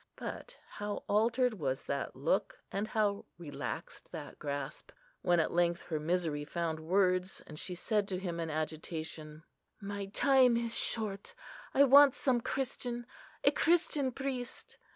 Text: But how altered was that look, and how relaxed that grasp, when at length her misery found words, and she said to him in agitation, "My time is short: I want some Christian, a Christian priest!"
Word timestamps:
But 0.15 0.57
how 0.67 1.03
altered 1.07 1.53
was 1.53 1.83
that 1.83 2.15
look, 2.15 2.57
and 2.71 2.87
how 2.87 3.25
relaxed 3.37 4.11
that 4.11 4.39
grasp, 4.39 4.89
when 5.21 5.39
at 5.39 5.51
length 5.53 5.81
her 5.81 5.99
misery 5.99 6.43
found 6.43 6.79
words, 6.79 7.43
and 7.45 7.59
she 7.59 7.75
said 7.75 8.07
to 8.07 8.17
him 8.17 8.39
in 8.39 8.49
agitation, 8.49 9.43
"My 9.79 10.07
time 10.07 10.57
is 10.57 10.75
short: 10.75 11.35
I 11.75 11.83
want 11.83 12.15
some 12.15 12.41
Christian, 12.41 13.05
a 13.43 13.51
Christian 13.51 14.11
priest!" 14.11 14.79